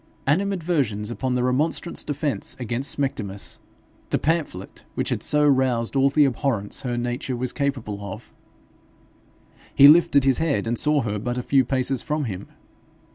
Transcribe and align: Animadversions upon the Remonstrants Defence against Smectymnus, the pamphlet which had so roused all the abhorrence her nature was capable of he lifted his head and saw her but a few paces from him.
Animadversions 0.25 1.11
upon 1.11 1.35
the 1.35 1.43
Remonstrants 1.43 2.03
Defence 2.03 2.57
against 2.59 2.97
Smectymnus, 2.97 3.59
the 4.09 4.17
pamphlet 4.17 4.83
which 4.95 5.09
had 5.09 5.21
so 5.21 5.47
roused 5.47 5.95
all 5.95 6.09
the 6.09 6.25
abhorrence 6.25 6.81
her 6.81 6.97
nature 6.97 7.35
was 7.35 7.53
capable 7.53 7.99
of 8.03 8.33
he 9.75 9.87
lifted 9.87 10.23
his 10.23 10.39
head 10.39 10.65
and 10.65 10.79
saw 10.79 11.03
her 11.03 11.19
but 11.19 11.37
a 11.37 11.43
few 11.43 11.63
paces 11.63 12.01
from 12.01 12.23
him. 12.23 12.47